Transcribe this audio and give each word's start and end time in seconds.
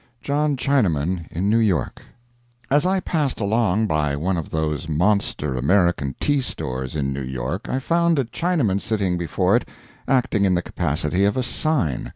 JOHN 0.19 0.57
CHINAMAN 0.57 1.27
IN 1.29 1.47
NEW 1.47 1.59
YORK 1.59 2.01
As 2.71 2.87
I 2.87 3.01
passed 3.01 3.39
along 3.39 3.85
by 3.85 4.15
one 4.15 4.35
of 4.35 4.49
those 4.49 4.89
monster 4.89 5.55
American 5.55 6.15
tea 6.19 6.41
stores 6.41 6.95
in 6.95 7.13
New 7.13 7.21
York, 7.21 7.69
I 7.69 7.77
found 7.77 8.17
a 8.17 8.25
Chinaman 8.25 8.81
sitting 8.81 9.15
before 9.15 9.55
it 9.57 9.69
acting 10.07 10.43
in 10.43 10.55
the 10.55 10.63
capacity 10.63 11.23
of 11.23 11.37
a 11.37 11.43
sign. 11.43 12.09